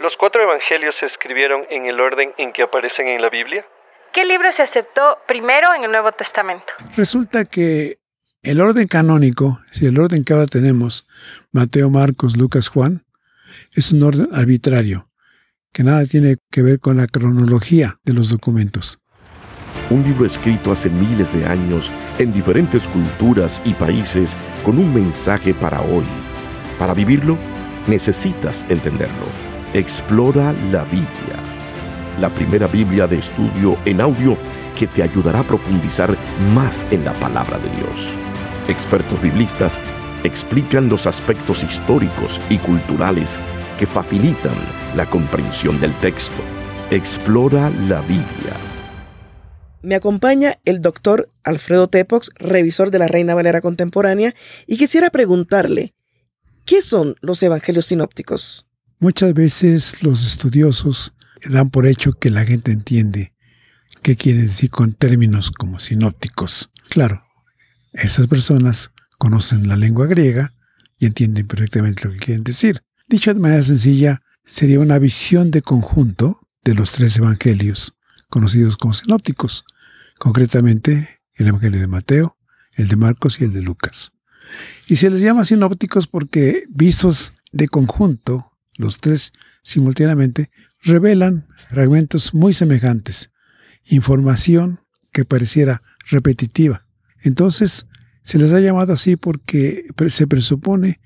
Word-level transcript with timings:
¿Los 0.00 0.16
cuatro 0.16 0.40
evangelios 0.42 0.94
se 0.94 1.06
escribieron 1.06 1.62
en 1.70 1.86
el 1.86 2.00
orden 2.00 2.32
en 2.38 2.52
que 2.52 2.62
aparecen 2.62 3.08
en 3.08 3.20
la 3.20 3.30
Biblia? 3.30 3.66
¿Qué 4.12 4.24
libro 4.24 4.50
se 4.52 4.62
aceptó 4.62 5.18
primero 5.26 5.74
en 5.74 5.82
el 5.82 5.90
Nuevo 5.90 6.12
Testamento? 6.12 6.72
Resulta 6.96 7.44
que 7.44 7.98
el 8.42 8.60
orden 8.60 8.86
canónico, 8.86 9.60
si 9.72 9.86
el 9.86 9.98
orden 9.98 10.24
que 10.24 10.34
ahora 10.34 10.46
tenemos, 10.46 11.08
Mateo, 11.50 11.90
Marcos, 11.90 12.36
Lucas, 12.36 12.68
Juan, 12.68 13.04
es 13.74 13.90
un 13.90 14.04
orden 14.04 14.28
arbitrario, 14.32 15.10
que 15.72 15.82
nada 15.82 16.04
tiene 16.04 16.36
que 16.48 16.62
ver 16.62 16.78
con 16.78 16.96
la 16.96 17.08
cronología 17.08 17.98
de 18.04 18.12
los 18.12 18.30
documentos. 18.30 19.00
Un 19.90 20.04
libro 20.04 20.26
escrito 20.26 20.70
hace 20.70 20.90
miles 20.90 21.32
de 21.32 21.44
años 21.44 21.90
en 22.20 22.32
diferentes 22.32 22.86
culturas 22.86 23.60
y 23.64 23.74
países 23.74 24.36
con 24.64 24.78
un 24.78 24.94
mensaje 24.94 25.54
para 25.54 25.80
hoy. 25.80 26.04
Para 26.78 26.94
vivirlo, 26.94 27.36
necesitas 27.88 28.64
entenderlo. 28.68 29.47
Explora 29.78 30.52
la 30.72 30.82
Biblia, 30.82 31.38
la 32.20 32.34
primera 32.34 32.66
Biblia 32.66 33.06
de 33.06 33.18
estudio 33.18 33.78
en 33.84 34.00
audio 34.00 34.36
que 34.76 34.88
te 34.88 35.04
ayudará 35.04 35.38
a 35.38 35.44
profundizar 35.44 36.16
más 36.52 36.84
en 36.90 37.04
la 37.04 37.12
palabra 37.12 37.60
de 37.60 37.70
Dios. 37.76 38.16
Expertos 38.66 39.22
biblistas 39.22 39.78
explican 40.24 40.88
los 40.88 41.06
aspectos 41.06 41.62
históricos 41.62 42.40
y 42.50 42.58
culturales 42.58 43.38
que 43.78 43.86
facilitan 43.86 44.56
la 44.96 45.08
comprensión 45.08 45.80
del 45.80 45.94
texto. 45.98 46.42
Explora 46.90 47.70
la 47.88 48.00
Biblia. 48.00 48.56
Me 49.82 49.94
acompaña 49.94 50.58
el 50.64 50.82
doctor 50.82 51.28
Alfredo 51.44 51.86
Tepox, 51.86 52.32
revisor 52.34 52.90
de 52.90 52.98
la 52.98 53.06
Reina 53.06 53.36
Valera 53.36 53.60
Contemporánea, 53.60 54.34
y 54.66 54.76
quisiera 54.76 55.10
preguntarle, 55.10 55.94
¿qué 56.64 56.82
son 56.82 57.14
los 57.20 57.40
evangelios 57.44 57.86
sinópticos? 57.86 58.67
Muchas 59.00 59.32
veces 59.32 60.02
los 60.02 60.26
estudiosos 60.26 61.14
dan 61.48 61.70
por 61.70 61.86
hecho 61.86 62.10
que 62.10 62.30
la 62.30 62.44
gente 62.44 62.72
entiende 62.72 63.32
qué 64.02 64.16
quiere 64.16 64.42
decir 64.42 64.70
con 64.70 64.92
términos 64.92 65.52
como 65.52 65.78
sinópticos. 65.78 66.72
Claro, 66.88 67.22
esas 67.92 68.26
personas 68.26 68.90
conocen 69.16 69.68
la 69.68 69.76
lengua 69.76 70.06
griega 70.06 70.52
y 70.98 71.06
entienden 71.06 71.46
perfectamente 71.46 72.04
lo 72.04 72.12
que 72.12 72.18
quieren 72.18 72.42
decir. 72.42 72.82
Dicho 73.06 73.32
de 73.32 73.38
manera 73.38 73.62
sencilla, 73.62 74.20
sería 74.44 74.80
una 74.80 74.98
visión 74.98 75.52
de 75.52 75.62
conjunto 75.62 76.40
de 76.64 76.74
los 76.74 76.90
tres 76.90 77.16
evangelios, 77.18 77.96
conocidos 78.28 78.76
como 78.76 78.94
sinópticos, 78.94 79.64
concretamente 80.18 81.20
el 81.34 81.46
Evangelio 81.46 81.80
de 81.80 81.86
Mateo, 81.86 82.36
el 82.72 82.88
de 82.88 82.96
Marcos 82.96 83.40
y 83.40 83.44
el 83.44 83.52
de 83.52 83.62
Lucas. 83.62 84.10
Y 84.88 84.96
se 84.96 85.08
les 85.08 85.20
llama 85.20 85.44
sinópticos 85.44 86.08
porque 86.08 86.64
vistos 86.68 87.34
de 87.52 87.68
conjunto 87.68 88.57
los 88.78 89.00
tres 89.00 89.32
simultáneamente, 89.62 90.50
revelan 90.82 91.46
fragmentos 91.68 92.32
muy 92.32 92.54
semejantes, 92.54 93.30
información 93.84 94.80
que 95.12 95.26
pareciera 95.26 95.82
repetitiva. 96.10 96.86
Entonces, 97.20 97.86
se 98.22 98.38
les 98.38 98.52
ha 98.52 98.60
llamado 98.60 98.94
así 98.94 99.16
porque 99.16 99.84
se 100.08 100.26
presupone 100.26 101.00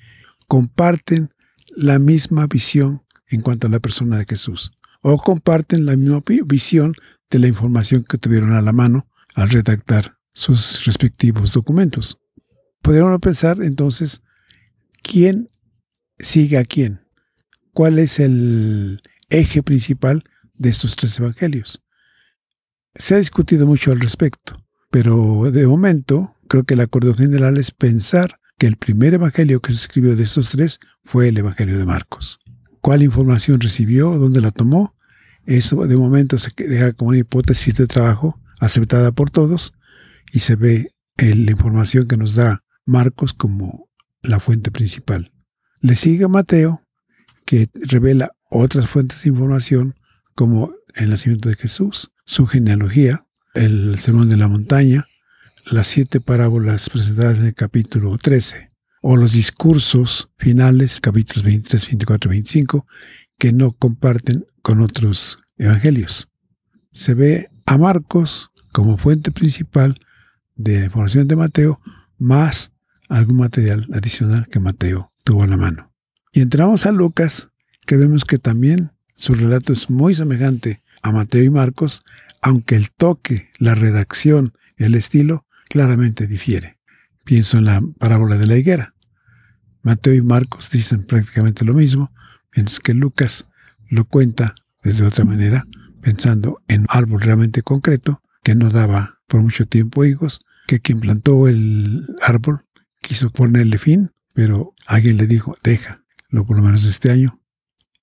comparten 0.52 1.30
la 1.74 1.98
misma 1.98 2.46
visión 2.46 3.02
en 3.28 3.40
cuanto 3.40 3.66
a 3.66 3.70
la 3.70 3.80
persona 3.80 4.18
de 4.18 4.26
Jesús, 4.28 4.72
o 5.00 5.16
comparten 5.16 5.86
la 5.86 5.96
misma 5.96 6.22
visión 6.44 6.94
de 7.30 7.38
la 7.38 7.48
información 7.48 8.04
que 8.04 8.18
tuvieron 8.18 8.52
a 8.52 8.60
la 8.60 8.74
mano 8.74 9.08
al 9.34 9.48
redactar 9.48 10.18
sus 10.34 10.84
respectivos 10.84 11.54
documentos. 11.54 12.18
Podríamos 12.82 13.18
pensar 13.20 13.62
entonces, 13.62 14.22
¿quién 15.02 15.48
sigue 16.18 16.58
a 16.58 16.64
quién? 16.64 17.01
Cuál 17.72 17.98
es 17.98 18.20
el 18.20 19.02
eje 19.28 19.62
principal 19.62 20.24
de 20.54 20.70
estos 20.70 20.96
tres 20.96 21.18
evangelios. 21.18 21.84
Se 22.94 23.14
ha 23.14 23.18
discutido 23.18 23.66
mucho 23.66 23.92
al 23.92 24.00
respecto, 24.00 24.56
pero 24.90 25.50
de 25.50 25.66
momento 25.66 26.36
creo 26.48 26.64
que 26.64 26.74
el 26.74 26.80
acuerdo 26.80 27.14
general 27.14 27.56
es 27.56 27.70
pensar 27.70 28.38
que 28.58 28.66
el 28.66 28.76
primer 28.76 29.14
evangelio 29.14 29.60
que 29.60 29.72
se 29.72 29.78
escribió 29.78 30.14
de 30.14 30.24
estos 30.24 30.50
tres 30.50 30.78
fue 31.04 31.28
el 31.28 31.38
evangelio 31.38 31.78
de 31.78 31.86
Marcos. 31.86 32.40
¿Cuál 32.80 33.02
información 33.02 33.60
recibió? 33.60 34.18
¿Dónde 34.18 34.40
la 34.40 34.50
tomó? 34.50 34.94
Eso 35.46 35.86
de 35.86 35.96
momento 35.96 36.38
se 36.38 36.50
deja 36.56 36.92
como 36.92 37.10
una 37.10 37.18
hipótesis 37.18 37.74
de 37.74 37.86
trabajo 37.86 38.40
aceptada 38.60 39.12
por 39.12 39.30
todos 39.30 39.74
y 40.32 40.40
se 40.40 40.56
ve 40.56 40.94
la 41.16 41.50
información 41.50 42.06
que 42.06 42.16
nos 42.16 42.34
da 42.34 42.64
Marcos 42.84 43.32
como 43.32 43.88
la 44.22 44.40
fuente 44.40 44.70
principal. 44.70 45.32
Le 45.80 45.94
sigue 45.94 46.28
Mateo, 46.28 46.82
que 47.52 47.68
revela 47.74 48.32
otras 48.48 48.88
fuentes 48.88 49.22
de 49.22 49.28
información 49.28 49.94
como 50.34 50.72
el 50.94 51.10
nacimiento 51.10 51.50
de 51.50 51.54
Jesús, 51.54 52.10
su 52.24 52.46
genealogía, 52.46 53.26
el 53.52 53.98
sermón 53.98 54.30
de 54.30 54.38
la 54.38 54.48
montaña, 54.48 55.06
las 55.70 55.86
siete 55.86 56.18
parábolas 56.18 56.88
presentadas 56.88 57.40
en 57.40 57.44
el 57.48 57.54
capítulo 57.54 58.16
13, 58.16 58.72
o 59.02 59.18
los 59.18 59.34
discursos 59.34 60.30
finales, 60.38 60.98
capítulos 60.98 61.44
23, 61.44 61.88
24 61.88 62.30
y 62.30 62.36
25, 62.36 62.86
que 63.36 63.52
no 63.52 63.72
comparten 63.72 64.46
con 64.62 64.80
otros 64.80 65.38
evangelios. 65.58 66.30
Se 66.90 67.12
ve 67.12 67.50
a 67.66 67.76
Marcos 67.76 68.50
como 68.72 68.96
fuente 68.96 69.30
principal 69.30 70.00
de 70.54 70.86
información 70.86 71.28
de 71.28 71.36
Mateo, 71.36 71.78
más 72.16 72.72
algún 73.10 73.36
material 73.36 73.86
adicional 73.92 74.48
que 74.48 74.58
Mateo 74.58 75.12
tuvo 75.22 75.42
a 75.42 75.46
la 75.46 75.58
mano. 75.58 75.91
Y 76.32 76.40
entramos 76.40 76.86
a 76.86 76.92
Lucas, 76.92 77.50
que 77.86 77.96
vemos 77.96 78.24
que 78.24 78.38
también 78.38 78.90
su 79.14 79.34
relato 79.34 79.74
es 79.74 79.90
muy 79.90 80.14
semejante 80.14 80.82
a 81.02 81.12
Mateo 81.12 81.42
y 81.42 81.50
Marcos, 81.50 82.02
aunque 82.40 82.74
el 82.74 82.90
toque, 82.90 83.50
la 83.58 83.74
redacción, 83.74 84.54
el 84.78 84.94
estilo 84.94 85.46
claramente 85.68 86.26
difiere. 86.26 86.78
Pienso 87.24 87.58
en 87.58 87.66
la 87.66 87.82
parábola 87.98 88.38
de 88.38 88.46
la 88.46 88.56
higuera. 88.56 88.94
Mateo 89.82 90.14
y 90.14 90.22
Marcos 90.22 90.70
dicen 90.70 91.04
prácticamente 91.04 91.64
lo 91.64 91.74
mismo, 91.74 92.10
mientras 92.54 92.80
que 92.80 92.94
Lucas 92.94 93.46
lo 93.90 94.06
cuenta 94.06 94.54
de 94.82 95.04
otra 95.04 95.24
manera, 95.24 95.66
pensando 96.00 96.62
en 96.66 96.82
un 96.82 96.86
árbol 96.88 97.20
realmente 97.20 97.62
concreto 97.62 98.22
que 98.42 98.54
no 98.54 98.70
daba 98.70 99.20
por 99.28 99.42
mucho 99.42 99.66
tiempo 99.66 100.04
higos, 100.04 100.40
que 100.66 100.80
quien 100.80 101.00
plantó 101.00 101.46
el 101.46 102.06
árbol 102.22 102.64
quiso 103.00 103.30
ponerle 103.30 103.78
fin, 103.78 104.10
pero 104.34 104.74
alguien 104.86 105.16
le 105.16 105.26
dijo, 105.26 105.54
deja, 105.62 106.01
lo 106.32 106.44
por 106.44 106.56
lo 106.56 106.62
menos 106.62 106.84
este 106.84 107.12
año, 107.12 107.40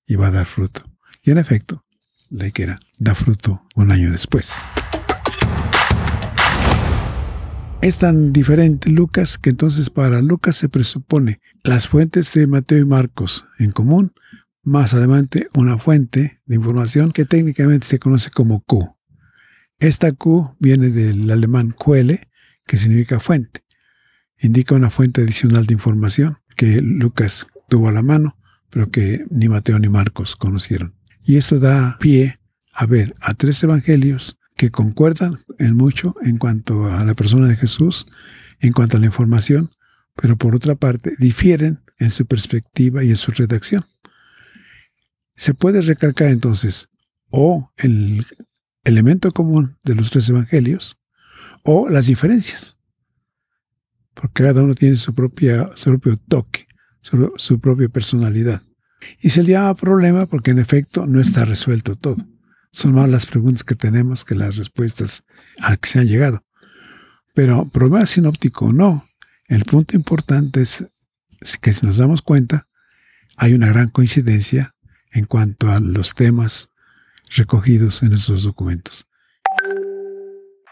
y 0.06 0.16
va 0.16 0.28
a 0.28 0.32
dar 0.32 0.46
fruto. 0.46 0.90
Y 1.22 1.32
en 1.32 1.40
efecto, 1.40 1.84
la 2.30 2.48
higuera 2.48 2.80
da 2.98 3.14
fruto 3.16 3.64
un 3.76 3.92
año 3.92 4.12
después. 4.12 4.56
Es 7.82 7.98
tan 7.98 8.34
diferente 8.34 8.90
Lucas 8.90 9.38
que 9.38 9.50
entonces 9.50 9.90
para 9.90 10.22
Lucas 10.22 10.58
se 10.58 10.70
presupone 10.70 11.40
las 11.64 11.88
fuentes 11.88 12.34
de 12.34 12.46
Mateo 12.46 12.80
y 12.80 12.86
Marcos 12.86 13.46
en 13.58 13.72
común, 13.72 14.14
más 14.64 14.94
adelante 14.94 15.48
una 15.54 15.78
fuente 15.78 16.42
de 16.46 16.56
información 16.56 17.12
que 17.12 17.26
técnicamente 17.26 17.88
se 17.88 18.00
conoce 18.00 18.30
como 18.30 18.62
Q. 18.62 18.96
Esta 19.80 20.12
Q 20.12 20.56
viene 20.60 20.90
del 20.90 21.32
alemán 21.32 21.74
Quelle, 21.74 22.28
que 22.66 22.78
significa 22.78 23.20
fuente. 23.20 23.64
Indica 24.38 24.76
una 24.76 24.90
fuente 24.90 25.22
adicional 25.22 25.66
de 25.66 25.74
información 25.74 26.38
que 26.56 26.82
Lucas 26.82 27.48
tuvo 27.70 27.88
a 27.88 27.94
la 27.94 28.02
mano, 28.02 28.38
pero 28.70 28.92
que 28.92 29.26
ni 29.30 29.48
Mateo 29.48 29.80
ni 29.80 29.88
Marcos 29.88 30.36
conocieron. 30.36 30.96
Y 31.24 31.38
esto 31.38 31.60
da 31.60 31.98
pie 32.00 32.40
a 32.74 32.86
ver 32.86 33.14
a 33.22 33.34
tres 33.34 33.64
evangelios 33.64 34.38
que 34.56 34.72
concuerdan 34.72 35.38
en 35.58 35.76
mucho 35.76 36.16
en 36.22 36.38
cuanto 36.38 36.92
a 36.92 37.04
la 37.06 37.14
persona 37.14 37.48
de 37.48 37.56
Jesús, 37.56 38.08
en 38.60 38.74
cuanto 38.74 38.98
a 38.98 39.00
la 39.00 39.06
información, 39.06 39.72
pero 40.16 40.38
por 40.38 40.56
otra 40.56 40.76
parte 40.76 41.14
difieren 41.18 41.82
en 41.98 42.12
su 42.12 42.26
perspectiva 42.26 43.04
y 43.04 43.10
en 43.10 43.18
su 43.18 43.32
redacción. 43.32 43.86
Se 45.36 45.54
puede 45.54 45.82
recalcar 45.82 46.30
entonces 46.30 46.90
o 47.30 47.72
el 47.78 48.26
elemento 48.84 49.32
común 49.32 49.78
de 49.84 49.96
los 49.96 50.10
tres 50.10 50.28
evangelios 50.30 51.00
o 51.64 51.90
las 51.90 52.08
diferencias, 52.08 52.78
porque 54.14 54.44
cada 54.44 54.64
uno 54.64 54.76
tiene 54.76 54.96
su, 54.98 55.14
propia, 55.14 55.70
su 55.76 55.92
propio 55.92 56.18
toque 56.18 56.69
su, 57.02 57.60
propia 57.60 57.90
personalidad. 57.90 58.62
Y 59.22 59.30
se 59.30 59.44
le 59.44 59.52
llama 59.52 59.76
problema 59.76 60.26
porque 60.26 60.52
en 60.52 60.60
efecto 60.60 61.08
no 61.08 61.22
está 61.22 61.46
resuelto 61.46 61.96
todo. 61.96 62.18
Son 62.72 62.94
más 62.94 63.10
las 63.10 63.26
preguntas 63.26 63.64
que 63.64 63.76
tenemos 63.76 64.26
que 64.26 64.36
las 64.36 64.58
respuestas 64.58 65.24
a 65.60 65.78
que 65.78 65.90
se 65.90 66.00
han 66.00 66.08
llegado. 66.08 66.44
Pero 67.34 67.66
problema 67.66 68.06
sinóptico 68.06 68.66
o 68.66 68.74
no, 68.74 69.08
el 69.48 69.64
punto 69.66 69.96
importante 69.96 70.62
es 70.62 70.86
que 71.62 71.74
si 71.74 71.86
nos 71.86 71.98
damos 71.98 72.22
cuenta, 72.22 72.68
hay 73.38 73.54
una 73.54 73.68
gran 73.68 73.90
coincidencia 73.90 74.76
en 75.12 75.26
cuanto 75.26 75.72
a 75.72 75.80
los 75.80 76.14
temas 76.14 76.70
recogidos 77.36 78.04
en 78.04 78.14
estos 78.14 78.44
documentos. 78.44 79.09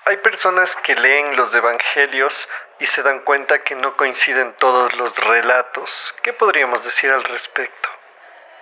Hay 0.09 0.15
personas 0.23 0.71
que 0.85 0.95
leen 0.95 1.35
los 1.35 1.53
evangelios 1.53 2.47
y 2.79 2.85
se 2.85 3.03
dan 3.03 3.25
cuenta 3.25 3.55
que 3.67 3.75
no 3.75 3.97
coinciden 3.97 4.53
todos 4.57 4.95
los 4.95 5.17
relatos. 5.17 6.13
¿Qué 6.23 6.31
podríamos 6.31 6.81
decir 6.85 7.09
al 7.09 7.25
respecto? 7.25 7.89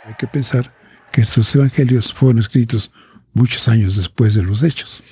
Hay 0.05 0.15
que 0.15 0.25
pensar 0.25 0.73
que 1.11 1.21
estos 1.21 1.53
evangelios 1.55 2.11
fueron 2.11 2.39
escritos 2.39 2.91
muchos 3.33 3.67
años 3.67 3.95
después 3.95 4.33
de 4.33 4.41
los 4.41 4.63
hechos. 4.63 5.03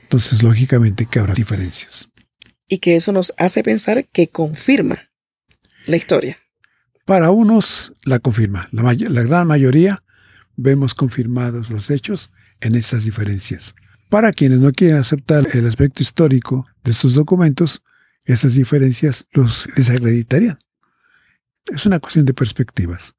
Entonces, 0.00 0.42
lógicamente 0.42 1.04
que 1.04 1.18
habrá 1.18 1.34
diferencias. 1.34 2.10
Y 2.66 2.78
que 2.78 2.96
eso 2.96 3.12
nos 3.12 3.34
hace 3.36 3.62
pensar 3.62 4.06
que 4.06 4.28
confirma 4.28 5.10
la 5.84 5.96
historia. 5.96 6.38
Para 7.04 7.30
unos 7.30 7.92
la 8.04 8.20
confirma. 8.20 8.68
La, 8.72 8.94
la 8.94 9.22
gran 9.22 9.46
mayoría 9.46 10.02
vemos 10.56 10.94
confirmados 10.94 11.68
los 11.68 11.90
hechos 11.90 12.30
en 12.62 12.74
esas 12.74 13.04
diferencias. 13.04 13.74
Para 14.08 14.32
quienes 14.32 14.58
no 14.58 14.70
quieren 14.72 14.96
aceptar 14.96 15.44
el 15.52 15.66
aspecto 15.66 16.02
histórico 16.02 16.66
de 16.84 16.92
estos 16.92 17.14
documentos, 17.14 17.82
esas 18.24 18.54
diferencias 18.54 19.26
los 19.32 19.68
desacreditarían. 19.76 20.58
Es 21.66 21.86
una 21.86 21.98
cuestión 21.98 22.24
de 22.24 22.34
perspectivas. 22.34 23.16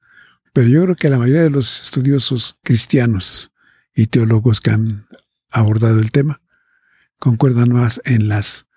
Pero 0.53 0.67
yo 0.69 0.83
creo 0.83 0.95
que 0.95 1.09
la 1.09 1.17
mayoría 1.17 1.43
de 1.43 1.49
los 1.49 1.81
estudiosos 1.81 2.57
cristianos 2.63 3.51
y 3.93 4.07
teólogos 4.07 4.61
que 4.61 4.71
han 4.71 5.07
abordado 5.51 5.99
el 5.99 6.11
tema 6.11 6.41
concuerdan 7.19 7.73
más 7.73 8.01
en 8.05 8.29
las 8.29 8.67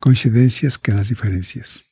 coincidencias 0.00 0.78
que 0.78 0.90
en 0.90 0.96
las 0.96 1.08
diferencias. 1.08 1.84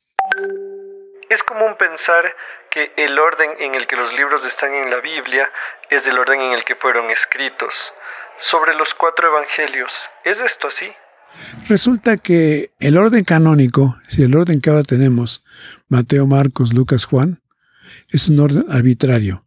Es 1.29 1.43
común 1.43 1.75
pensar 1.77 2.35
que 2.71 2.91
el 2.97 3.17
orden 3.17 3.51
en 3.59 3.75
el 3.75 3.85
que 3.87 3.95
los 3.95 4.13
libros 4.13 4.43
están 4.45 4.73
en 4.73 4.89
la 4.89 4.99
Biblia 4.99 5.51
es 5.89 6.05
el 6.07 6.17
orden 6.17 6.41
en 6.41 6.53
el 6.53 6.65
que 6.65 6.75
fueron 6.75 7.09
escritos. 7.11 7.93
Sobre 8.41 8.73
los 8.73 8.93
cuatro 8.97 9.27
evangelios, 9.27 9.91
¿es 10.23 10.39
esto 10.39 10.67
así? 10.67 10.85
Resulta 11.67 12.17
que 12.17 12.71
el 12.79 12.97
orden 12.97 13.25
canónico, 13.25 13.99
si 14.07 14.23
el 14.23 14.35
orden 14.35 14.61
que 14.61 14.69
ahora 14.69 14.83
tenemos, 14.83 15.43
Mateo, 15.89 16.25
Marcos, 16.25 16.73
Lucas, 16.73 17.03
Juan, 17.03 17.41
es 18.09 18.29
un 18.29 18.39
orden 18.39 18.65
arbitrario, 18.69 19.45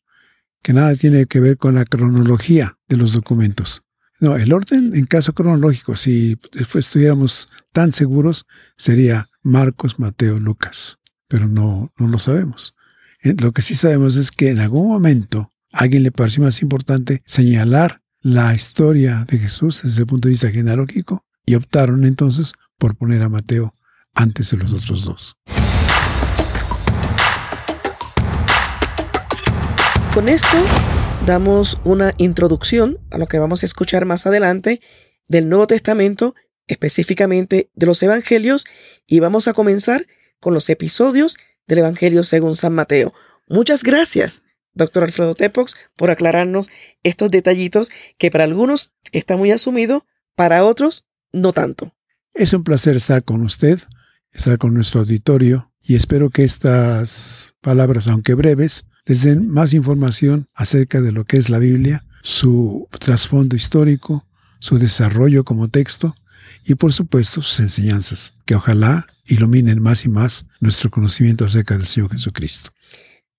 que 0.63 0.75
nada 0.75 0.95
tiene 0.95 1.25
que 1.25 1.41
ver 1.41 1.57
con 1.57 1.75
la 1.75 1.87
cronología 1.87 2.79
de 2.87 2.99
los 2.99 3.15
documentos. 3.15 3.83
No, 4.21 4.37
el 4.37 4.53
orden 4.53 4.95
en 4.95 5.07
caso 5.07 5.33
cronológico, 5.33 5.97
si 5.97 6.39
después 6.53 6.87
estuviéramos 6.87 7.49
tan 7.73 7.93
seguros, 7.93 8.47
sería 8.77 9.31
Marcos, 9.43 9.99
Mateo, 9.99 10.39
Lucas, 10.39 10.99
pero 11.29 11.49
no, 11.49 11.93
no 11.97 12.09
lo 12.09 12.19
sabemos. 12.19 12.77
Eh, 13.23 13.35
lo 13.41 13.53
que 13.53 13.63
sí 13.63 13.75
sabemos 13.75 14.17
es 14.17 14.31
que 14.31 14.51
en 14.51 14.61
algún 14.61 14.87
momento 14.87 15.51
a 15.73 15.85
alguien 15.85 16.03
le 16.03 16.13
pareció 16.13 16.43
más 16.43 16.61
importante 16.61 17.23
señalar 17.25 18.02
la 18.23 18.55
historia 18.55 19.27
de 19.29 19.39
Jesús 19.39 19.83
desde 19.83 20.03
el 20.03 20.07
punto 20.07 20.29
de 20.29 20.31
vista 20.31 20.49
genealógico 20.49 21.25
y 21.45 21.57
optaron 21.57 22.05
entonces 22.05 22.53
por 22.79 22.97
poner 22.97 23.21
a 23.23 23.29
Mateo 23.29 23.75
antes 24.15 24.51
de 24.51 24.59
los 24.59 24.73
otros 24.73 25.05
dos. 25.05 25.37
Con 30.15 30.29
esto 30.29 30.57
damos 31.27 31.81
una 31.85 32.15
introducción 32.19 32.99
a 33.11 33.19
lo 33.19 33.27
que 33.27 33.39
vamos 33.39 33.63
a 33.63 33.67
escuchar 33.67 34.05
más 34.05 34.27
adelante 34.27 34.81
del 35.27 35.49
Nuevo 35.49 35.67
Testamento, 35.67 36.35
específicamente 36.69 37.71
de 37.75 37.87
los 37.87 38.03
Evangelios, 38.03 38.67
y 39.07 39.19
vamos 39.19 39.49
a 39.49 39.53
comenzar 39.53 40.07
con 40.39 40.55
los 40.55 40.69
episodios 40.71 41.39
del 41.67 41.79
Evangelio 41.79 42.23
según 42.23 42.55
San 42.55 42.75
Mateo. 42.75 43.13
Muchas 43.49 43.83
gracias, 43.83 44.45
doctor 44.75 45.05
Alfredo 45.05 45.35
Tepox, 45.35 45.75
por 45.97 46.11
aclararnos 46.11 46.71
estos 47.03 47.31
detallitos 47.31 47.91
que 48.19 48.31
para 48.31 48.45
algunos 48.45 48.93
está 49.13 49.37
muy 49.37 49.51
asumido, 49.51 50.07
para 50.35 50.65
otros 50.65 51.07
no 51.33 51.53
tanto. 51.53 51.95
Es 52.35 52.53
un 52.53 52.65
placer 52.65 52.97
estar 52.97 53.23
con 53.25 53.43
usted, 53.43 53.81
estar 54.33 54.59
con 54.59 54.75
nuestro 54.75 55.01
auditorio 55.01 55.73
y 55.83 55.97
espero 55.97 56.31
que 56.31 56.45
estas 56.45 57.57
palabras, 57.61 58.09
aunque 58.09 58.35
breves, 58.35 58.87
les 59.05 59.23
den 59.23 59.49
más 59.49 59.75
información 59.75 60.47
acerca 60.55 61.01
de 61.01 61.13
lo 61.13 61.25
que 61.25 61.37
es 61.37 61.51
la 61.51 61.59
Biblia, 61.59 62.05
su 62.23 62.89
trasfondo 62.99 63.57
histórico, 63.57 64.27
su 64.61 64.79
desarrollo 64.79 65.45
como 65.45 65.69
texto 65.69 66.15
y 66.65 66.77
por 66.77 66.93
supuesto 66.93 67.43
sus 67.43 67.59
enseñanzas, 67.61 68.35
que 68.47 68.55
ojalá 68.55 69.07
iluminen 69.27 69.83
más 69.83 70.05
y 70.05 70.09
más 70.09 70.47
nuestro 70.61 70.91
conocimiento 70.91 71.45
acerca 71.45 71.77
del 71.77 71.87
Señor 71.87 72.13
Jesucristo. 72.13 72.71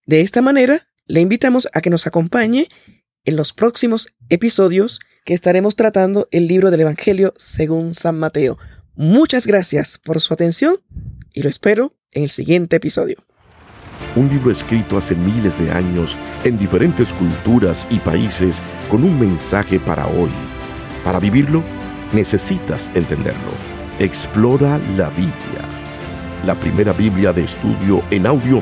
De 0.06 0.22
esta 0.22 0.42
manera, 0.42 0.88
le 1.06 1.22
invitamos 1.22 1.68
a 1.74 1.82
que 1.82 1.90
nos 1.90 2.08
acompañe 2.08 2.68
en 3.26 3.36
los 3.36 3.54
próximos 3.54 4.08
episodios 4.30 5.00
que 5.26 5.34
estaremos 5.34 5.76
tratando 5.76 6.28
el 6.32 6.48
libro 6.48 6.72
del 6.72 6.82
Evangelio 6.82 7.34
según 7.38 7.94
San 7.94 8.18
Mateo. 8.18 8.58
Muchas 8.96 9.48
gracias 9.48 9.98
por 9.98 10.22
su 10.22 10.34
atención 10.34 10.78
y 11.34 11.42
lo 11.42 11.50
espero 11.50 11.96
en 12.12 12.24
el 12.24 12.30
siguiente 12.30 12.76
episodio. 12.76 13.18
Un 14.16 14.30
libro 14.30 14.52
escrito 14.52 14.98
hace 14.98 15.16
miles 15.16 15.58
de 15.58 15.72
años 15.72 16.18
en 16.44 16.58
diferentes 16.58 17.12
culturas 17.14 17.88
y 17.90 18.00
países 18.00 18.62
con 18.90 19.04
un 19.04 19.20
mensaje 19.20 19.80
para 19.80 20.06
hoy. 20.08 20.30
Para 21.04 21.20
vivirlo, 21.20 21.64
necesitas 22.14 22.92
entenderlo. 22.94 23.52
Explora 24.00 24.80
la 24.98 25.10
Biblia. 25.10 25.68
La 26.46 26.60
primera 26.60 26.94
Biblia 26.94 27.34
de 27.34 27.44
estudio 27.44 28.04
en 28.12 28.28
audio 28.28 28.62